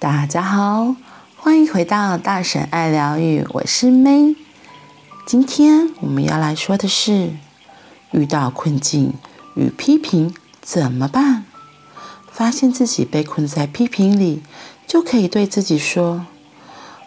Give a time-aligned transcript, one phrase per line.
[0.00, 0.96] 大家好，
[1.36, 4.34] 欢迎回到大婶爱疗愈，我是 May。
[5.26, 7.34] 今天我们要来说的是，
[8.10, 9.12] 遇到困境
[9.54, 11.44] 与批评怎么办？
[12.32, 14.42] 发现自己被困在批评里，
[14.86, 16.24] 就可以对自己说：“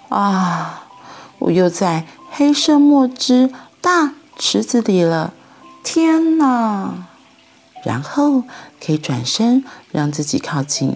[0.09, 0.83] 啊，
[1.39, 3.51] 我又在黑色墨汁
[3.81, 5.33] 大池子里了，
[5.83, 7.07] 天哪！”
[7.83, 8.43] 然后
[8.83, 10.95] 可以转身，让自己靠近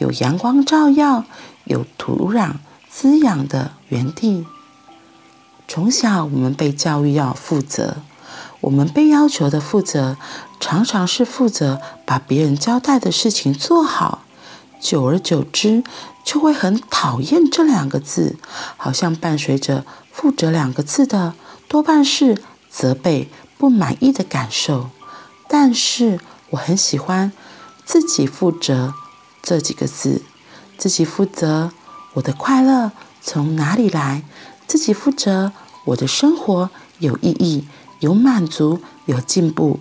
[0.00, 1.24] 有阳光照耀、
[1.64, 2.54] 有土壤
[2.88, 4.46] 滋养的园地。
[5.66, 7.98] 从小，我们被教育要负责，
[8.60, 10.16] 我们被要求的负责，
[10.58, 14.24] 常常是负责把别人交代的事情做好。
[14.80, 15.82] 久而久之，
[16.24, 18.36] 就会很讨厌这两个字，
[18.76, 21.34] 好像伴随着“负责”两个字的，
[21.66, 23.28] 多半是责备、
[23.58, 24.88] 不满意的感受。
[25.48, 26.20] 但是
[26.50, 27.32] 我很喜欢
[27.84, 28.92] “自己负责”
[29.42, 30.22] 这几个字，
[30.76, 31.72] 自己负责
[32.14, 34.22] 我的快乐从哪里来，
[34.66, 35.52] 自己负责
[35.86, 37.66] 我的生活有意义、
[38.00, 39.80] 有满足、有进步，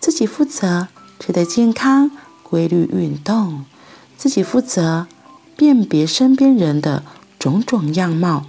[0.00, 0.88] 自己负责
[1.20, 2.10] 吃得健康、
[2.42, 3.64] 规律运动，
[4.16, 5.06] 自己负责
[5.56, 7.04] 辨别身边人的
[7.38, 8.46] 种种样貌，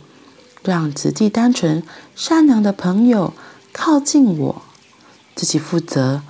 [0.64, 1.84] 让质地单纯、
[2.16, 3.34] 善良的朋友
[3.72, 4.62] 靠近我，
[5.36, 6.24] 自己负责。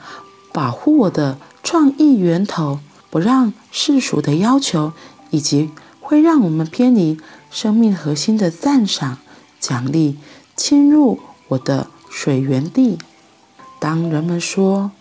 [0.55, 4.93] 保护我的创意源头，不让世俗的要求
[5.29, 7.19] 以及会让我们偏离
[7.51, 9.17] 生命核心的赞赏、
[9.59, 10.17] 奖励
[10.55, 12.97] 侵入我的水源地。
[13.81, 14.91] 当人们说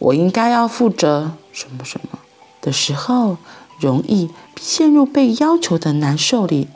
[0.00, 2.18] 我应该要负责什么什么
[2.60, 3.36] 的时候，
[3.78, 4.30] 容易
[4.60, 6.66] 陷入被要求的难受里。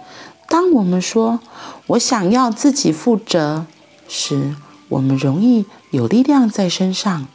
[0.49, 1.41] 当我们说
[1.89, 3.67] 我想要自己负责
[4.07, 4.55] 时，
[4.91, 7.27] 我们容易有力量在身上。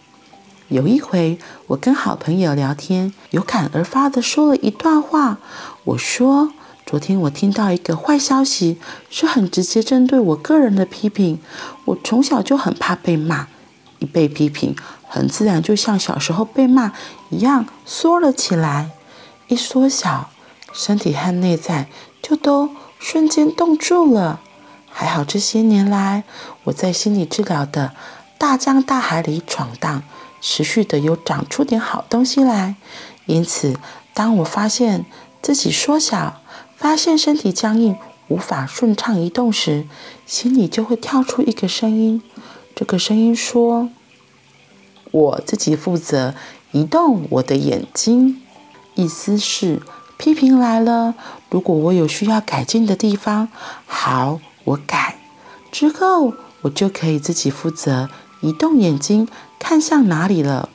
[0.70, 5.38] 有一回，我跟好朋友聊天，有感而发的说了一段话。
[5.84, 6.54] 我说
[6.88, 8.80] ：“昨天我听到一个坏消息，
[9.12, 11.40] 是很直接针对我个人的批评。
[11.86, 13.46] 我从小就很怕被骂，
[14.00, 14.76] 一被批评，
[15.08, 16.94] 很自然就像小时候被骂
[17.30, 18.90] 一样缩了起来。
[19.48, 20.32] 一缩小，
[20.74, 21.90] 身体和内在
[22.24, 24.42] 就都瞬间冻住了。
[24.90, 26.24] 还好这些年来，
[26.64, 27.94] 我在心理治疗的
[28.40, 30.02] 大江大海里闯荡。”
[30.48, 32.76] 持续的有长出点好东西来，
[33.26, 33.76] 因此，
[34.14, 35.04] 当我发现
[35.42, 36.40] 自己缩小，
[36.78, 37.96] 发现身体僵硬，
[38.28, 39.88] 无法顺畅移动时，
[40.28, 42.22] 心里就会跳出一个声音。
[42.76, 43.90] 这个声音说
[45.10, 46.36] ：“我自己负责
[46.72, 48.44] 移动我的眼睛。”
[48.94, 49.82] 意思是，
[50.16, 51.16] 批评来了，
[51.50, 53.50] 如果我有需要改进的地方，
[53.88, 55.18] 好，我改。
[55.72, 58.08] 之后，我就可以自己负责
[58.42, 59.28] 移动眼睛。
[59.68, 60.70] 看向哪里了？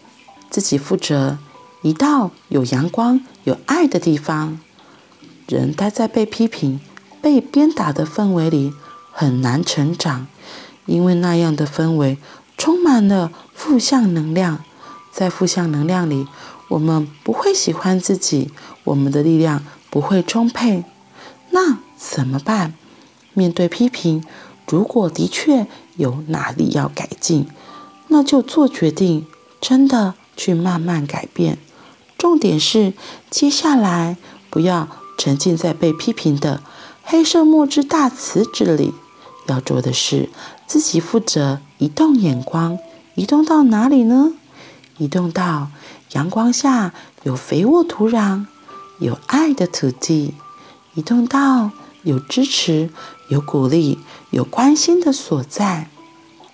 [0.51, 1.39] 自己负责
[1.81, 4.59] 移到有阳光、有爱的地方。
[5.47, 6.81] 人待在被批评、
[7.23, 8.75] 被鞭打的氛围里，
[9.13, 10.27] 很难成长，
[10.87, 12.19] 因为那样的氛围
[12.59, 14.65] 充满了负向能量。
[15.13, 16.27] 在负向能量里，
[16.67, 18.51] 我们不会喜欢自己，
[18.83, 20.83] 我们的力量不会充沛。
[21.51, 22.75] 那怎么办？
[23.35, 24.25] 面对批评，
[24.67, 27.47] 如果的确有哪里要改进，
[28.13, 29.25] 那就做决定，
[29.61, 31.59] 真的去慢慢改变。
[32.19, 32.93] 重点是，
[33.31, 34.17] 接下来
[34.51, 36.61] 不要沉浸在被批评的
[37.05, 38.93] 黑色墨汁大池子里。
[39.47, 40.29] 要做的是，
[40.67, 42.79] 自己负责移动眼光，
[43.15, 44.33] 移动到哪里呢？
[44.99, 45.69] 移动到
[46.13, 48.47] 阳光下有肥沃土壤、
[48.99, 50.35] 有爱的土地，
[50.95, 51.71] 移动到
[52.03, 52.91] 有支持、
[53.29, 54.01] 有鼓励、
[54.31, 55.89] 有关心的所在。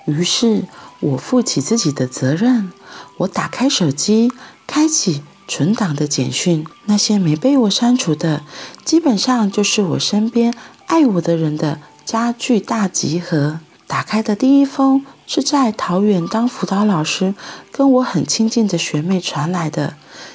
[0.05, 0.65] 于是。
[1.01, 2.73] 我负起自己的责任。
[3.19, 4.33] 我打开手机，
[4.67, 6.67] 开启存档的简讯。
[6.87, 8.43] 那些没被我删除的，
[8.85, 10.55] 基本上就是我身边
[10.87, 13.61] 爱我的人的家具大集合。
[13.87, 17.35] 打开的第一封是在桃园当辅导老师，
[17.71, 19.95] 跟我很亲近的学妹传来的。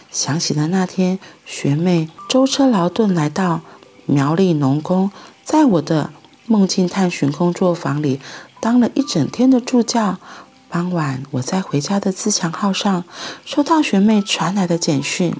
[0.10, 3.62] 想起了那天，学妹舟车劳顿来到
[4.06, 5.12] 苗栗农工，
[5.44, 6.12] 在我的
[6.46, 8.22] 梦境探寻工作坊里
[8.62, 10.18] 当了一整天的助教。
[10.72, 13.04] 傍晚，我在回家的自强号上
[13.44, 15.36] 收到学妹传来的简讯：“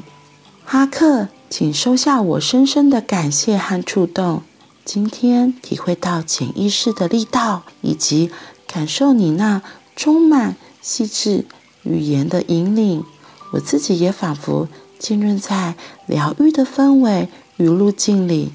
[0.66, 4.42] 哈克，请收下我深深的感谢和触动。
[4.83, 8.30] 今天体会到潜意识的力道，以及
[8.68, 9.62] 感受你那
[9.95, 11.45] 充满细致
[11.83, 13.06] 语言的引领，
[13.54, 14.68] 我自己也仿佛
[15.00, 15.75] 浸润在
[16.07, 18.51] 疗愈的氛围与路径里。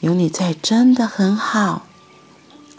[0.00, 1.86] 有你在，真的很好。”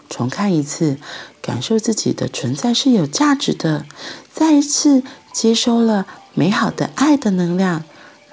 [0.08, 0.98] 重看一次。
[1.42, 3.86] 感受自己的存在是有价值的，
[4.32, 5.02] 再一次
[5.32, 7.84] 接收了美好的爱的能量，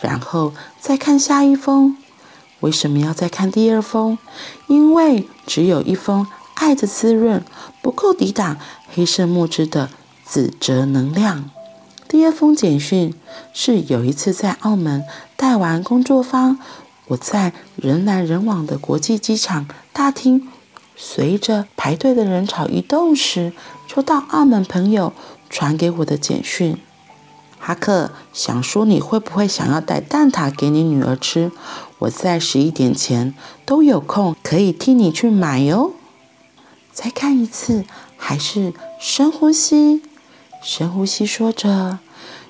[0.02, 1.98] 然后再看下一封。
[2.60, 4.18] 为什么要再看第二封？
[4.68, 7.44] 因为只有一封爱的滋润
[7.82, 8.58] 不够抵挡
[8.94, 9.90] 黑色墨汁的
[10.28, 11.50] 指责能量。
[12.08, 13.14] 第二封简讯
[13.54, 15.04] 是有一次在澳门
[15.36, 16.58] 带完工作坊，
[17.08, 20.48] 我在人来人往的国际机场大厅，
[21.00, 23.54] 随着排队的人潮移动时，
[23.86, 25.14] 收到澳门朋友
[25.48, 26.76] 传给我的简讯。
[27.60, 31.52] 哈克想说，你会不会想要带蛋挞给你女儿吃？
[32.00, 35.94] 我在十一点前都有空，可以替你去买哟。
[36.92, 37.86] 再看一次，
[38.18, 40.02] 还是深呼吸，
[40.64, 42.00] 深呼吸，说着：“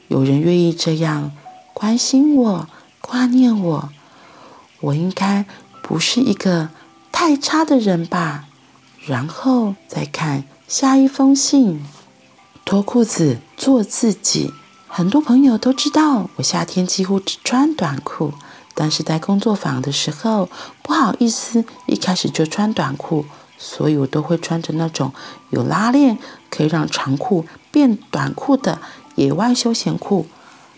[0.08, 1.34] 有人愿意这样
[1.74, 2.68] 关心我、
[3.02, 3.90] 挂念我，
[4.80, 5.46] 我应该
[5.82, 6.70] 不是一个
[7.28, 8.46] 太差的人吧？”
[9.06, 11.84] 然后再看下一封信，
[12.64, 14.54] 脱裤子做自己。
[14.88, 18.34] 很多朋友都知道，我夏天几乎只穿短裤，
[18.74, 20.50] 但是在工作坊的时候
[20.82, 23.26] 不好意思一开始就穿短裤，
[23.58, 25.14] 所以我都会穿着那种
[25.50, 26.18] 有拉链
[26.50, 28.80] 可以让长裤变短裤的
[29.16, 30.28] 野外休闲裤。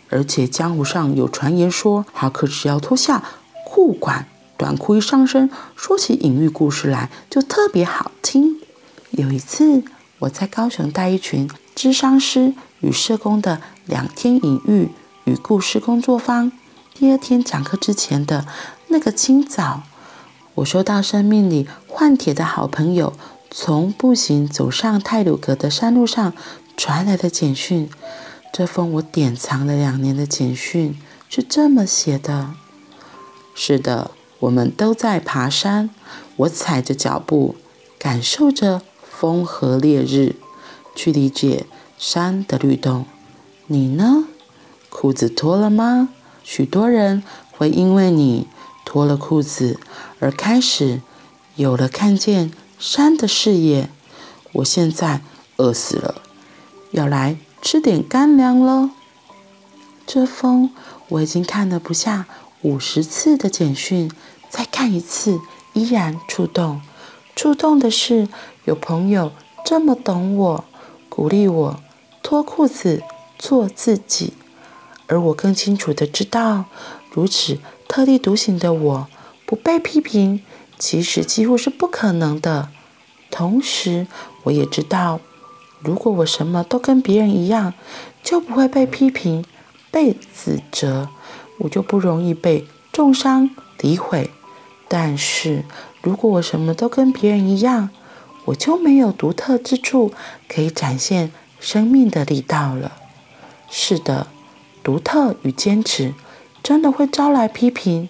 [0.09, 3.23] 而且江湖上有传言说，哈克只要脱下
[3.67, 4.27] 裤管，
[4.59, 8.59] 短裤一上身，说起隐喻故事来就特别好听。
[9.11, 9.83] 有一次
[10.19, 14.89] 我在高雄带一群咨商师与社工的两天隐喻
[15.23, 16.51] 与故事工作坊。
[16.93, 18.45] 第二天讲课之前的
[18.89, 19.83] 那个清早，
[20.55, 23.13] 我收到生命里换铁的好朋友
[23.49, 26.33] 从步行走上泰鲁格的山路上
[26.75, 27.89] 传来的简讯。
[28.51, 32.49] 这封我典藏了两年的简讯是这么写的：
[33.55, 35.89] 是的，我们都在爬山，
[36.37, 37.55] 我踩着脚步，
[37.97, 40.35] 感受着风和烈日，
[40.95, 41.65] 去理解。
[41.97, 43.05] 山的律动，
[43.67, 44.23] 你呢？
[44.89, 46.07] 裤子脱了吗？
[46.45, 47.21] 许多人
[47.51, 48.47] 会因为你
[48.85, 49.77] 脱了裤子
[50.21, 51.01] 而开始
[51.57, 53.89] 有了看见山的视野。
[54.53, 55.19] 我现在
[55.57, 56.21] 饿死了，
[56.91, 58.91] 要来吃点干粮了。
[60.07, 60.71] 这风
[61.09, 62.27] 我已经看得不下
[62.61, 64.11] 五十次的简讯，
[64.49, 65.39] 再看一次
[65.73, 66.81] 依然触动。
[67.35, 68.27] 触动的是
[68.65, 69.31] 有朋友
[69.63, 70.65] 这么懂我，
[71.07, 71.79] 鼓励我。
[72.21, 73.01] 脱裤子，
[73.37, 74.33] 做自己，
[75.07, 76.65] 而我更清楚的知道，
[77.11, 79.07] 如此特立独行的我，
[79.45, 80.43] 不被批评，
[80.77, 82.69] 其实几乎是不可能的。
[83.31, 84.05] 同时，
[84.43, 85.21] 我也知道，
[85.79, 87.73] 如果我什么都跟别人一样，
[88.21, 89.45] 就不会被批评、
[89.89, 91.09] 被指责，
[91.59, 94.31] 我就不容易被重伤、诋毁。
[94.87, 95.63] 但是，
[96.01, 97.89] 如果我什么都跟别人一样，
[98.45, 100.11] 我就没有独特之处
[100.47, 101.31] 可以展现。
[101.61, 102.93] 生命的力道了。
[103.69, 104.27] 是的，
[104.81, 106.13] 独特与坚持
[106.63, 108.07] 真的会招来批评，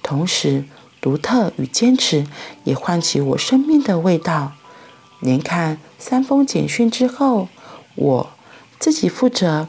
[0.00, 0.62] 同时，
[1.00, 2.24] 独特与坚持
[2.62, 4.52] 也唤起我生命的味道。
[5.18, 7.48] 连看三封简讯之后，
[7.96, 8.30] 我
[8.78, 9.66] 自己负责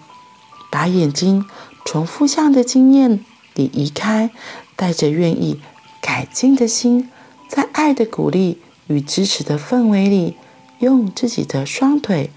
[0.70, 1.46] 把眼睛
[1.86, 3.24] 从负向的经验
[3.54, 4.32] 里移开，
[4.76, 5.62] 带着愿意
[6.02, 7.10] 改进的心，
[7.48, 10.36] 在爱的鼓励与支持的氛围里，
[10.80, 12.32] 用自己的双腿。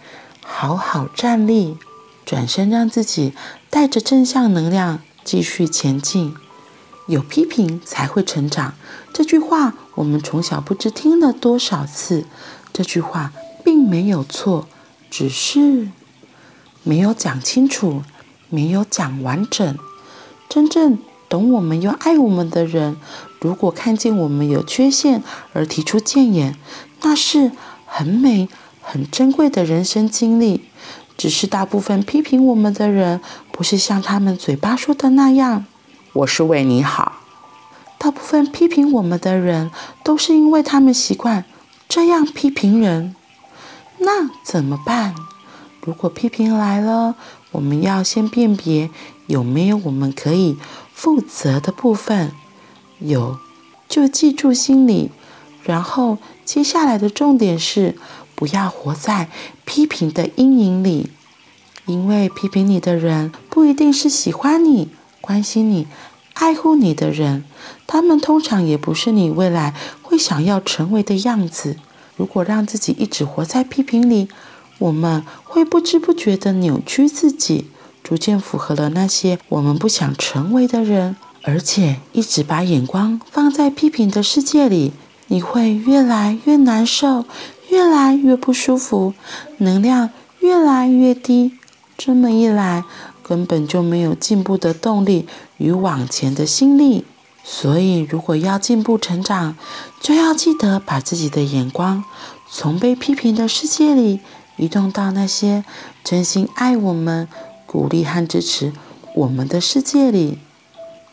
[0.51, 1.77] 好好站立，
[2.25, 3.35] 转身，让自己
[3.69, 6.35] 带着正向能量继续前进。
[7.07, 8.75] 有批评才会成长，
[9.13, 12.27] 这句话我们从小不知听了多少次。
[12.73, 13.33] 这句话
[13.65, 14.69] 并没有错，
[15.11, 15.89] 只是
[16.83, 18.03] 没有讲清楚，
[18.49, 19.79] 没有讲完整。
[20.49, 22.97] 真正懂我们又爱我们的人，
[23.41, 26.57] 如果看见我们有缺陷而提出建言，
[27.03, 27.53] 那是
[27.87, 28.49] 很美。
[28.91, 30.65] 很珍贵的人生经历，
[31.19, 33.21] 只是大部分批评我们的人，
[33.53, 35.67] 不是像他们嘴巴说的那样，
[36.15, 37.17] 我是为你好。
[37.99, 39.71] 大部分批评我们的人，
[40.03, 41.45] 都是因为他们习惯
[41.87, 43.15] 这样批评人。
[43.99, 45.15] 那怎么办？
[45.83, 47.15] 如果批评来了，
[47.53, 48.91] 我们要先辨别
[49.27, 50.57] 有没有我们可以
[50.93, 52.33] 负责的部分，
[52.99, 53.39] 有
[53.89, 55.11] 就记住心里，
[55.63, 57.97] 然后接下来的重点是。
[58.39, 59.29] 不要活在
[59.65, 61.11] 批评的阴影里，
[61.87, 64.91] 因为批评你的人不一定是喜欢你、
[65.21, 65.89] 关心你、
[66.35, 67.43] 爱护你的人，
[67.89, 71.79] 他们通常也不是你未来会想要成为的样子。
[72.15, 74.29] 如果让自己一直活在批评里，
[74.79, 77.67] 我们会不知不觉地扭曲自己，
[78.03, 84.93] 逐渐符合了那些我们不想成为的人，而且一直把眼光放在批评的世界里，
[85.27, 87.25] 你会越来越难受。
[87.71, 89.13] 越来越不舒服，
[89.59, 90.09] 能量
[90.41, 91.53] 越来越低。
[91.99, 92.83] 这么一来，
[93.23, 97.05] 根本就没有进步的动力与往前的心力。
[97.45, 99.55] 所以，如果要进步成长，
[100.01, 102.03] 就要记得把自己的眼光
[102.51, 104.21] 从被批评的世界里
[104.59, 105.65] 移动到那些
[106.05, 107.27] 真心爱我们、
[107.65, 108.73] 鼓励和支持
[109.15, 110.39] 我们的世界里。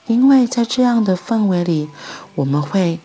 [0.08, 1.90] 因为在这样的氛围里，
[2.36, 3.00] 我们会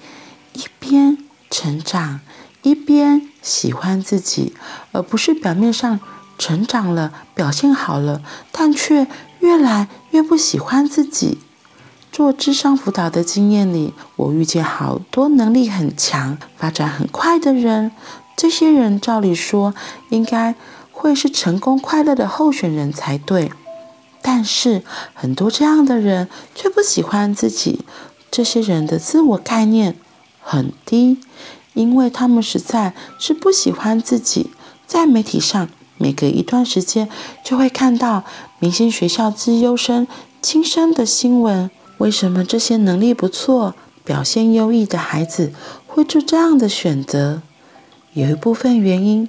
[0.53, 1.17] 一边
[1.49, 2.21] 成长，
[2.63, 4.55] 一边喜欢自己，
[4.93, 5.99] 而不是表面上
[6.37, 8.21] 成长了、表现好了，
[8.53, 9.07] 但却
[9.39, 11.39] 越来越不喜欢自己。
[12.13, 17.93] 做智商辅导的经验里，我遇见好多能力很强、发展很快的人。
[18.41, 19.75] 这些人照理说
[20.09, 20.55] 应该
[20.91, 23.53] 会是成功快乐的候选人才对，
[24.23, 24.83] 但是
[25.13, 27.85] 很多这样的人却不喜欢自己。
[28.31, 29.95] 这些人的自我概念
[30.41, 31.19] 很低，
[31.75, 34.51] 因为他们实在是不喜欢自己。
[34.87, 35.69] 在媒体上，
[35.99, 37.11] 每隔一段时间
[37.45, 38.25] 就会看到
[38.59, 40.09] 明星学校资优生
[40.41, 41.71] 轻生的新闻。
[41.99, 45.53] 为什么这些能力不错、表现优异的孩子
[45.87, 47.43] 会做这样的选择？
[48.13, 49.29] 有一部分原因，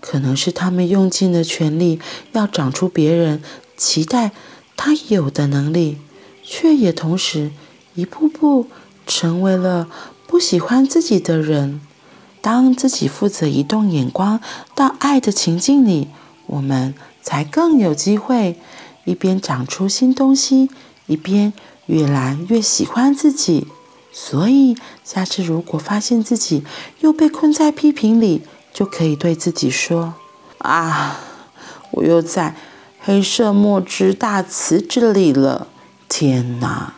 [0.00, 2.00] 可能是他们用尽了全力
[2.32, 3.42] 要长出别人
[3.76, 4.32] 期待
[4.76, 5.98] 他有的能力，
[6.42, 7.50] 却也同时
[7.94, 8.66] 一步步
[9.06, 9.88] 成为了
[10.26, 11.80] 不喜欢自己的人。
[12.40, 14.40] 当自己负责移动眼光
[14.74, 16.08] 到爱的情境里，
[16.46, 18.58] 我们才更有机会
[19.04, 20.68] 一边长出新东西，
[21.06, 21.52] 一边。
[21.86, 23.66] 越来越喜欢自己，
[24.12, 26.64] 所以下次如果发现自己
[27.00, 28.42] 又被困在批评里，
[28.72, 30.14] 就可以对自己说
[30.58, 31.18] ：“啊，
[31.92, 32.54] 我又在
[33.00, 35.66] 黑色墨汁大池子里了，
[36.08, 36.92] 天哪！”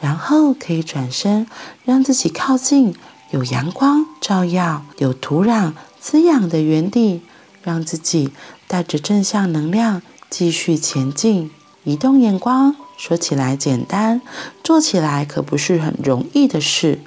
[0.00, 1.46] 然后可以转身，
[1.84, 2.94] 让自己靠近
[3.30, 7.22] 有阳光照耀、有土壤滋养的原地，
[7.62, 8.30] 让自己
[8.66, 11.50] 带着正向能量继续前进，
[11.84, 12.76] 移动眼光。
[12.96, 14.22] 说起来简单，
[14.62, 17.00] 做起来可不是很容易的事。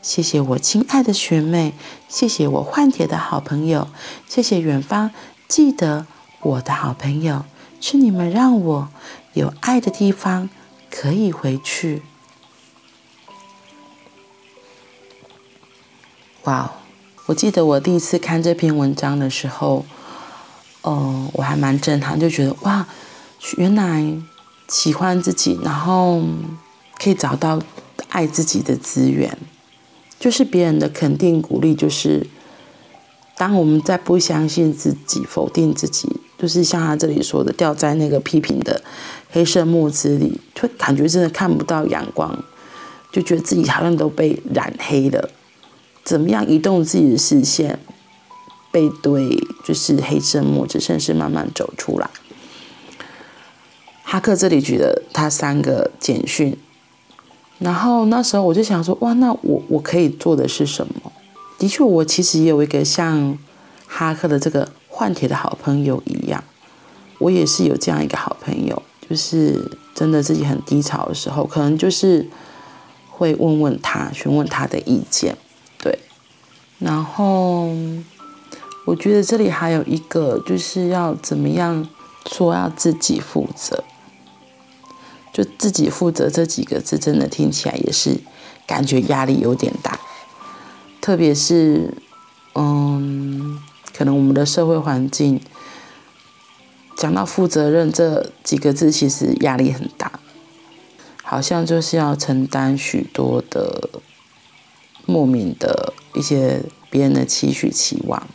[0.00, 1.74] 谢谢我亲爱的学妹，
[2.08, 3.88] 谢谢我换铁的好朋友，
[4.26, 5.12] 谢谢远方
[5.46, 6.06] 记得
[6.40, 7.44] 我的好朋友，
[7.80, 8.88] 是你们让我
[9.34, 10.48] 有爱的地方
[10.90, 12.02] 可以回去。
[16.44, 16.72] 哇，
[17.26, 19.84] 我记得我第一次看这篇文章的时候，
[20.82, 22.86] 嗯、呃，我还蛮震撼，就觉得哇，
[23.56, 24.16] 原来。
[24.72, 26.22] 喜欢自己，然后
[26.98, 27.60] 可以找到
[28.08, 29.36] 爱自己的资源，
[30.18, 31.74] 就是别人的肯定鼓励。
[31.74, 32.26] 就是
[33.36, 38.82] 当我们在不相信自己、否定自己，就是像他这里说的，掉在那个批评的
[39.30, 42.42] 黑色墨汁里，就感觉真的看不到阳光，
[43.12, 45.28] 就觉得自己好像都被染黑了。
[46.02, 47.78] 怎么样移动自己的视线，
[48.70, 52.08] 背对就是黑色墨汁，甚至慢慢走出来。
[54.12, 56.54] 哈克这里举了他三个简讯，
[57.58, 61.10] 然后那时候我就想说，哇，那我我可以做的是什么？
[61.58, 63.38] 的确，我其实也有一个像
[63.86, 66.44] 哈克的这个换铁的好朋友一样，
[67.20, 72.28] 我也是有这样一个好朋友，就是真的自己很低潮的时候，可能就是
[73.08, 75.34] 会问问他，询问他的意见，
[75.78, 75.98] 对。
[76.78, 77.70] 然后
[78.84, 81.88] 我觉得这里还有一个，就是要怎么样
[82.26, 83.82] 说要自己负责。
[85.32, 88.20] 就自己负责这几个字，真的听起来也是
[88.66, 89.98] 感觉压力有点大，
[91.00, 91.94] 特别是，
[92.54, 93.58] 嗯，
[93.96, 95.40] 可能我们的社会环境
[96.96, 100.20] 讲到负责任这几个字，其实压力很大，
[101.22, 103.88] 好像就是要承担许多的
[105.06, 108.28] 莫名的一些别人的期许期望，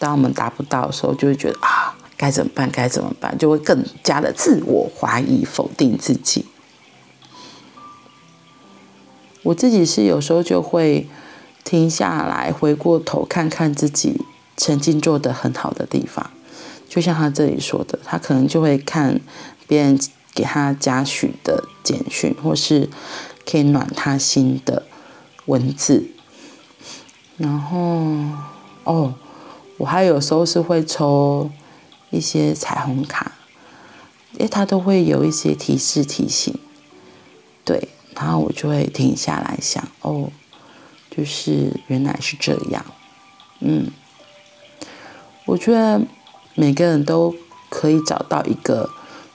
[0.00, 1.96] 当我们达不到的时候，就会觉得啊。
[2.22, 2.70] 该怎么办？
[2.70, 3.36] 该怎么办？
[3.36, 6.46] 就会更加的自我怀疑、否定自己。
[9.42, 11.08] 我自己是有时候就会
[11.64, 14.24] 停下来，回过头看看自己
[14.56, 16.30] 曾经做得很好的地方。
[16.88, 19.20] 就像他这里说的，他可能就会看
[19.66, 19.98] 别人
[20.32, 22.88] 给他嘉许的简讯，或是
[23.44, 24.84] 可以暖他心的
[25.46, 26.06] 文字。
[27.36, 28.06] 然后，
[28.84, 29.14] 哦，
[29.78, 31.50] 我还有时候是会抽。
[32.12, 33.32] 一些彩虹卡，
[34.38, 36.54] 诶，它都会有一些提示提醒，
[37.64, 40.30] 对，然后我就会停下来想，哦，
[41.10, 42.84] 就是原来是这样，
[43.60, 43.90] 嗯，
[45.46, 46.02] 我觉得
[46.54, 47.34] 每个人都
[47.70, 48.90] 可以找到一个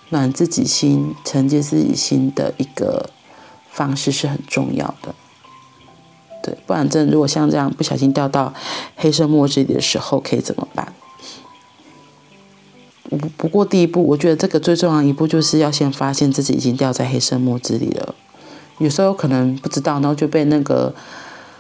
[0.10, 3.10] 暖自己心、承接自己心的一个
[3.72, 5.16] 方式是很重要的，
[6.44, 8.54] 对，不然真的如果像这样不小心掉到
[8.96, 10.94] 黑色墨汁里的时候，可以怎么办？
[13.10, 18.14] 不不过第一步，我觉得这个最重要的一步就是要先发现自己已经掉在黑色墨汁里了，
[18.80, 20.94] 有时候可能不知道，然后就被那个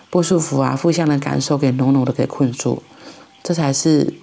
[0.10, 2.84] 不舒服啊、负向的感受给浓浓的给困住，
[3.44, 4.14] 这才是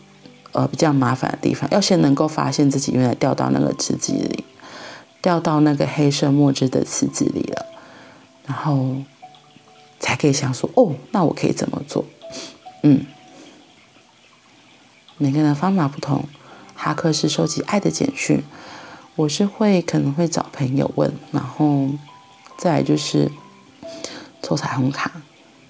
[0.52, 1.66] 呃比较麻烦的地方。
[1.70, 4.44] 要先能够发现自己原来掉到那个池子里，
[5.22, 7.66] 掉到那个黑色墨汁的池子里了，
[8.46, 8.96] 然后
[9.98, 12.04] 才可以想说，哦，那我可以怎么做？
[12.82, 13.06] 嗯，
[15.16, 16.22] 每个人的方法不同。
[16.84, 18.44] 哈克是收集爱的简讯，
[19.16, 21.88] 我是会可能会找朋友问，然后
[22.58, 23.32] 再来就是
[24.42, 25.10] 抽彩虹卡，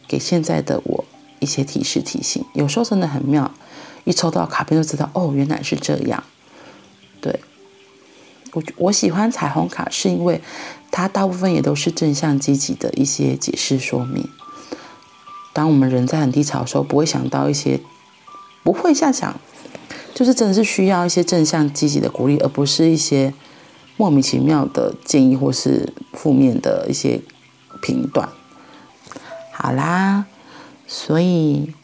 [0.09, 1.05] 给现在的我
[1.39, 2.45] 一些提示提醒。
[2.53, 3.49] 有时候真的很妙，
[4.03, 6.25] 一抽到卡片就知道，哦，原来是这样。
[7.21, 7.39] 对，
[8.53, 10.41] 我我喜欢彩虹卡，是因为
[10.91, 14.29] 它大部分也都是正向积极的一些解释说明。
[15.53, 17.79] 当我们人在很低潮的时候，不会想到一些，
[18.65, 19.39] 不会像想。
[20.15, 23.35] 就是真的是需要一些正向积极的鼓励，而不是一些
[23.97, 27.21] 莫名其妙的建议或是负面的一些
[27.83, 28.29] 评断。
[29.53, 30.27] 好啦，
[30.87, 31.75] 所以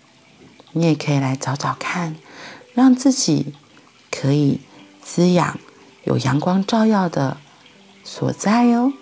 [0.73, 2.17] 你也可以来找找看，
[2.73, 3.55] 让自己
[4.11, 4.61] 可以
[5.03, 5.59] 滋养、
[6.05, 7.37] 有阳光照耀的
[8.05, 8.93] 所在哦。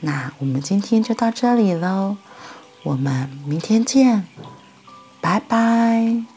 [0.00, 2.16] 那我们今天就到这里喽，
[2.82, 4.26] 我们明天见，
[5.20, 6.31] 拜拜。